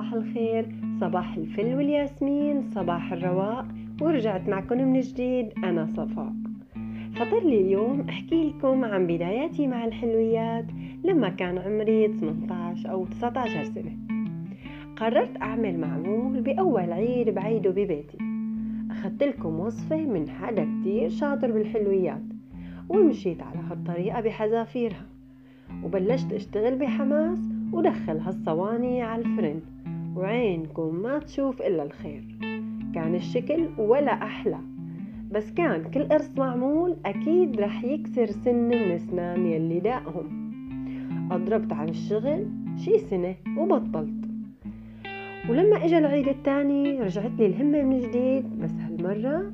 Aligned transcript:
صباح 0.00 0.12
الخير 0.12 0.68
صباح 1.00 1.36
الفل 1.36 1.74
والياسمين 1.74 2.62
صباح 2.62 3.12
الرواق 3.12 3.66
ورجعت 4.02 4.48
معكم 4.48 4.76
من 4.76 5.00
جديد 5.00 5.52
أنا 5.64 5.86
صفاء 5.86 6.32
فطر 7.14 7.44
لي 7.44 7.60
اليوم 7.60 8.00
أحكي 8.08 8.48
لكم 8.48 8.84
عن 8.84 9.06
بداياتي 9.06 9.66
مع 9.66 9.84
الحلويات 9.84 10.64
لما 11.04 11.28
كان 11.28 11.58
عمري 11.58 12.08
18 12.08 12.90
أو 12.90 13.06
19 13.06 13.64
سنة. 13.64 13.96
قررت 14.96 15.42
أعمل 15.42 15.78
معمول 15.78 16.40
بأول 16.40 16.92
عيد 16.92 17.28
بعيده 17.28 17.70
ببيتي. 17.70 18.18
أخذت 18.90 19.22
لكم 19.22 19.60
وصفة 19.60 20.04
من 20.06 20.28
حدا 20.28 20.80
كتير 20.80 21.08
شاطر 21.08 21.50
بالحلويات 21.50 22.24
ومشيت 22.88 23.42
على 23.42 23.60
هالطريقة 23.70 24.20
بحذافيرها. 24.20 25.06
وبلشت 25.84 26.32
أشتغل 26.32 26.78
بحماس 26.78 27.38
ودخل 27.72 28.18
هالصواني 28.18 29.02
على 29.02 29.22
الفرن. 29.22 29.60
وعينكم 30.16 30.94
ما 30.94 31.18
تشوف 31.18 31.62
إلا 31.62 31.82
الخير. 31.82 32.24
كان 32.94 33.14
الشكل 33.14 33.68
ولا 33.78 34.12
أحلى 34.12 34.58
بس 35.30 35.50
كان 35.50 35.90
كل 35.90 36.04
قرص 36.04 36.38
معمول 36.38 36.96
أكيد 37.06 37.60
رح 37.60 37.84
يكسر 37.84 38.26
سن 38.26 38.54
من 38.54 38.90
أسنان 38.90 39.46
يلي 39.46 39.80
داقهم 39.80 40.50
أضربت 41.32 41.72
عن 41.72 41.88
الشغل 41.88 42.46
شي 42.76 42.98
سنة 42.98 43.34
وبطلت. 43.58 44.30
ولما 45.50 45.84
اجى 45.84 45.98
العيد 45.98 46.28
التاني 46.28 47.00
رجعت 47.00 47.30
لي 47.38 47.46
الهمة 47.46 47.82
من 47.82 48.00
جديد 48.00 48.60
بس 48.60 48.70
هالمرة 48.70 49.52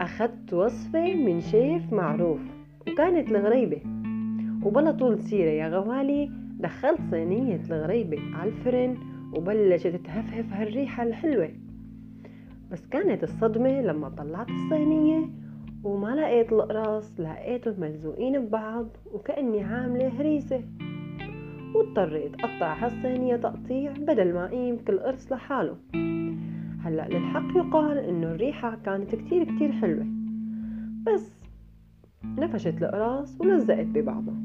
أخذت 0.00 0.54
وصفة 0.54 1.14
من 1.14 1.40
شيف 1.40 1.92
معروف 1.92 2.40
وكانت 2.88 3.30
الغريبة. 3.30 3.80
وبلا 4.64 4.90
طول 4.90 5.18
سيرة 5.18 5.50
يا 5.50 5.68
غوالي 5.68 6.30
دخلت 6.58 7.00
صينية 7.10 7.60
الغريبة 7.70 8.18
على 8.34 8.50
الفرن 8.50 8.96
وبلشت 9.36 9.86
تهفهف 9.86 10.52
هالريحة 10.52 11.02
الحلوة. 11.02 11.50
بس 12.72 12.86
كانت 12.86 13.22
الصدمة 13.22 13.80
لما 13.80 14.08
طلعت 14.08 14.50
الصينية 14.50 15.28
وما 15.84 16.14
لقيت 16.14 16.52
القراص 16.52 17.20
لقيتهم 17.20 17.80
ملزوقين 17.80 18.38
ببعض 18.38 18.86
وكأني 19.12 19.62
عاملة 19.62 20.08
هريسة. 20.20 20.64
واضطريت 21.74 22.34
أقطع 22.34 22.74
هالصينية 22.74 23.36
تقطيع 23.36 23.92
بدل 23.92 24.34
ما 24.34 24.44
أقيم 24.44 24.76
كل 24.76 24.98
قرص 24.98 25.32
لحاله. 25.32 25.76
هلأ 26.84 27.08
للحق 27.08 27.56
يقال 27.56 27.98
إنه 27.98 28.26
الريحة 28.26 28.78
كانت 28.84 29.14
كتير 29.14 29.44
كتير 29.44 29.72
حلوة. 29.72 30.06
بس 31.06 31.44
نفشت 32.24 32.82
القراص 32.82 33.40
ولزقت 33.40 33.86
ببعضها. 33.86 34.42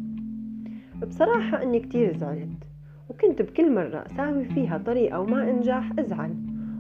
بصراحة 1.08 1.64
أني 1.64 1.80
كتير 1.80 2.18
زعلت. 2.18 2.75
وكنت 3.16 3.42
بكل 3.42 3.76
مرة 3.76 4.06
أساوي 4.06 4.46
فيها 4.46 4.78
طريقة 4.78 5.20
وما 5.20 5.50
أنجح 5.50 5.92
أزعل. 6.00 6.36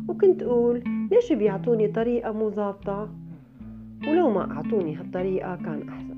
وكنت 0.07 0.43
أقول 0.43 0.83
ليش 1.11 1.33
بيعطوني 1.33 1.87
طريقة 1.87 2.31
مو 2.31 2.49
ظابطة؟ 2.49 3.09
ولو 4.07 4.29
ما 4.29 4.51
أعطوني 4.51 4.95
هالطريقة 4.95 5.55
كان 5.55 5.89
أحسن. 5.89 6.15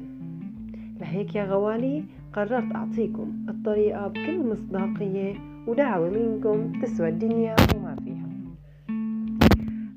لهيك 1.02 1.36
يا 1.36 1.44
غوالي 1.44 2.04
قررت 2.34 2.76
أعطيكم 2.76 3.46
الطريقة 3.50 4.08
بكل 4.08 4.50
مصداقية 4.50 5.34
ودعوة 5.68 6.10
منكم 6.10 6.82
تسوى 6.82 7.10
الدنيا 7.10 7.56
وما 7.76 7.96
فيها. 7.96 8.28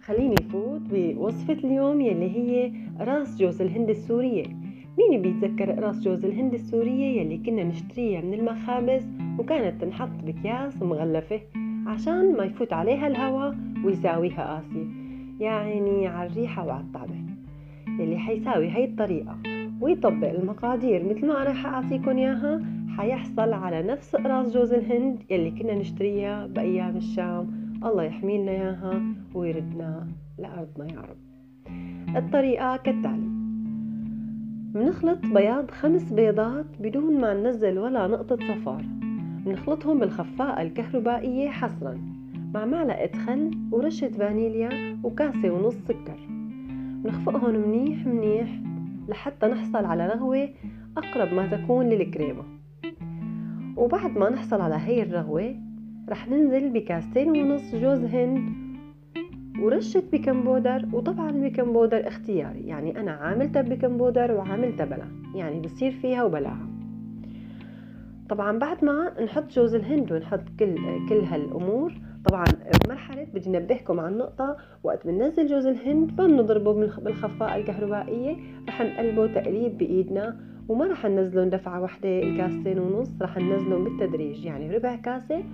خليني 0.03 0.37
فوت 0.53 0.83
بوصفة 0.93 1.53
اليوم 1.53 2.01
يلي 2.01 2.31
هي 2.37 2.73
راس 3.01 3.39
جوز 3.39 3.63
الهند 3.63 3.91
السورية. 3.91 4.60
مين 5.01 5.23
بيتذكر 5.23 5.79
راس 5.79 6.01
جوز 6.01 6.25
الهند 6.25 6.55
السورية 6.55 7.21
يلي 7.21 7.39
كنا 7.39 7.65
نشتريها 7.65 8.21
من 8.21 8.35
المخابز 8.35 9.09
وكانت 9.39 9.81
تنحط 9.81 10.11
بأكياس 10.25 10.83
مغلفة 10.83 11.41
عشان 11.87 12.37
ما 12.37 12.45
يفوت 12.45 12.73
عليها 12.73 13.07
الهواء 13.07 13.57
ويساويها 13.85 14.55
قاسية 14.55 14.87
يا 15.41 15.51
عيني 15.51 16.07
على 16.07 16.31
الريحة 16.31 16.67
وعلى 16.67 16.81
الطعمة 16.81 17.15
يلي 18.01 18.19
حيساوي 18.19 18.69
هاي 18.69 18.85
الطريقة. 18.85 19.37
ويطبق 19.81 20.29
المقادير 20.29 21.09
مثل 21.09 21.27
ما 21.27 21.43
أنا 21.43 21.53
حأعطيكم 21.53 22.17
إياها 22.19 22.61
حيحصل 22.99 23.53
على 23.53 23.83
نفس 23.83 24.15
راس 24.15 24.55
جوز 24.55 24.73
الهند 24.73 25.23
يلي 25.31 25.51
كنا 25.51 25.75
نشتريها 25.75 26.47
بأيام 26.47 26.97
الشام. 26.97 27.51
الله 27.85 28.03
يحميلنا 28.03 28.51
إياها 28.51 29.03
ويردنا 29.35 30.09
لأرضنا 30.39 30.93
يا 30.93 31.01
رب. 31.01 31.21
الطريقة 32.17 32.77
كالتالي 32.77 33.40
بنخلط 34.75 35.19
بياض 35.27 35.71
خمس 35.71 36.13
بيضات 36.13 36.67
بدون 36.81 37.21
ما 37.21 37.35
ننزل 37.35 37.79
ولا 37.79 38.07
نقطة 38.07 38.37
صفار. 38.37 38.85
بنخلطهم 39.47 39.99
بالخفاقة 40.01 40.63
الكهربائية 40.63 41.49
حصرا 41.49 41.99
مع 42.55 42.65
معلقة 42.65 43.19
خل 43.27 43.51
ورشة 43.73 44.09
فانيليا 44.09 44.99
وكاسة 45.05 45.51
ونص 45.51 45.75
سكر. 45.75 46.19
بنخفقهم 47.05 47.55
منيح 47.55 48.07
منيح 48.07 48.61
لحتى 49.09 49.47
نحصل 49.47 49.85
على 49.85 50.07
رغوة 50.07 50.49
أقرب 50.97 51.35
ما 51.35 51.47
تكون 51.47 51.89
للكريمة. 51.89 52.43
وبعد 53.77 54.19
ما 54.19 54.31
نحصل 54.31 54.61
على 54.61 54.77
هي 54.79 55.03
الرغوة 55.03 55.57
رح 56.09 56.29
ننزل 56.29 56.71
بكاستين 56.71 57.31
ونص 57.31 57.75
جوز 57.75 58.05
هند 58.05 58.60
ورشة 59.63 60.03
baking 60.13 60.45
powder 60.45 60.85
وطبعا 60.93 61.31
ال 61.31 61.36
baking 61.36 61.69
powder 61.69 62.09
اختياري. 62.09 62.67
يعني 62.67 63.01
أنا 63.01 63.11
عاملتها 63.11 63.63
baking 63.63 63.99
powder 63.99 64.33
وعاملتها 64.33 64.85
بلا. 64.87 65.07
يعني 65.35 65.61
بصير 65.61 65.93
فيها 65.93 66.25
وبلاها. 66.25 66.67
طبعا 68.29 68.59
بعد 68.59 68.85
ما 68.85 69.23
نحط 69.25 69.51
جوز 69.51 69.75
الهند 69.75 70.13
ونحط 70.13 70.43
كل 70.59 70.75
كل 71.09 71.21
هالأمور 71.21 71.93
طبعا 72.29 72.45
بمرحلة 72.85 73.27
بدي 73.35 73.59
انبهكم 73.59 74.01
على 74.01 74.09
النقطه 74.09 74.57
وقت 74.83 75.07
بننزل 75.07 75.47
جوز 75.47 75.67
الهند 75.67 76.17
بنضربه 76.17 76.73
بالخفاقه 76.73 77.57
الكهربائية. 77.57 78.37
رح 78.69 78.83
نقلبه 78.83 79.27
تقليب 79.27 79.79
بإيدنا. 79.79 80.37
وما 80.69 80.87
رح 80.87 81.07
ننزلهم 81.07 81.49
دفعة 81.49 81.81
واحدة 81.81 82.23
الكاستين 82.23 82.79
ونص 82.79 83.23
رح 83.23 83.39
ننزلهم 83.39 83.85
بالتدريج. 83.85 84.45
يعني 84.45 84.77
ربع 84.77 84.97
كاسة 84.97 85.45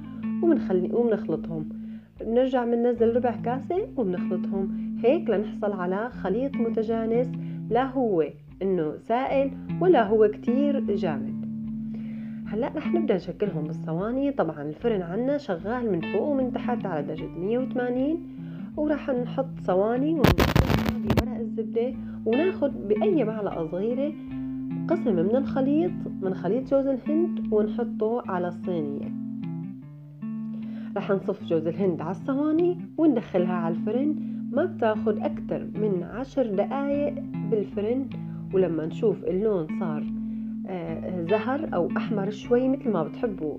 وبنخلي 0.43 0.93
وبنخلطهم. 0.93 1.86
بنرجع 2.21 2.65
بننزل 2.65 3.17
ربع 3.17 3.31
كاسة 3.31 3.89
وبنخلطهم. 3.97 4.97
هيك 5.05 5.31
لنحصل 5.31 5.73
على 5.73 6.11
خليط 6.11 6.57
متجانس 6.57 7.33
لا 7.71 7.85
هو 7.85 8.25
إنه 8.63 8.97
سائل 8.97 9.51
ولا 9.81 10.03
هو 10.03 10.29
كتير 10.29 10.81
جامد. 10.81 11.47
هلأ 12.47 12.73
رح 12.77 12.95
نبدأ 12.95 13.17
نشكلهم 13.17 13.65
بالصواني. 13.65 14.33
طبعا 14.33 14.63
الفرن 14.63 15.03
عنا 15.03 15.39
شغال 15.39 15.93
من 15.93 16.01
فوق 16.01 16.23
ومن 16.23 16.53
تحت 16.53 16.87
على 16.87 17.03
درجة 17.03 17.27
180 17.27 18.19
وراح 18.77 19.11
نحط 19.11 19.61
صواني 19.67 20.15
ونحطها 20.15 20.99
بورق 20.99 21.39
الزبدة 21.39 21.95
وناخد 22.27 22.89
بأي 22.89 23.25
معلقة 23.25 23.69
صغيرة 23.71 24.13
قسم 24.89 25.17
من 25.17 25.37
الخليط 25.37 25.93
من 26.23 26.35
خليط 26.35 26.71
جوز 26.71 26.87
الهند 26.87 27.53
ونحطه 27.53 28.23
على 28.31 28.49
الصينية. 28.49 29.16
رح 30.97 31.11
نصف 31.11 31.45
جوز 31.45 31.67
الهند 31.67 32.01
على 32.01 32.11
الصواني 32.11 32.77
وندخلها 32.99 33.53
على 33.53 33.75
الفرن. 33.75 34.15
ما 34.53 34.65
بتاخد 34.65 35.19
أكتر 35.19 35.65
من 35.65 36.03
عشر 36.03 36.47
دقايق 36.47 37.15
بالفرن 37.51 38.07
ولما 38.55 38.87
نشوف 38.87 39.25
اللون 39.25 39.67
صار 39.81 40.05
آه، 40.69 41.25
زهر 41.31 41.75
أو 41.75 41.89
أحمر 41.97 42.31
شوي 42.31 42.69
مثل 42.69 42.91
ما 42.91 43.03
بتحبوا. 43.03 43.59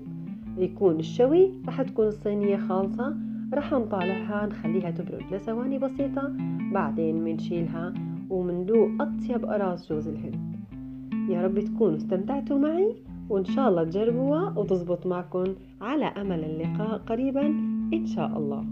يكون 0.58 0.98
الشوي 0.98 1.52
رح 1.68 1.82
تكون 1.82 2.06
الصينية 2.06 2.56
خالصة. 2.56 3.16
رح 3.54 3.72
نطالعها 3.72 4.46
نخليها 4.46 4.90
تبرد 4.90 5.22
لثواني 5.32 5.78
بسيطة. 5.78 6.32
بعدين 6.72 7.24
منشيلها 7.24 7.94
ومندوق 8.30 8.88
أطيب 9.00 9.44
قراص 9.44 9.92
جوز 9.92 10.08
الهند. 10.08 10.56
يا 11.30 11.42
رب 11.42 11.60
تكونوا 11.60 11.96
استمتعتوا 11.96 12.58
معي. 12.58 12.94
وإن 13.28 13.44
شاء 13.44 13.68
الله 13.68 13.84
تجربوها 13.84 14.58
وتزبط 14.58 15.06
معكم 15.06 15.44
على 15.80 16.04
أمل 16.04 16.44
اللقاء 16.44 16.98
قريبا 16.98 17.46
إن 17.94 18.06
شاء 18.06 18.38
الله. 18.38 18.64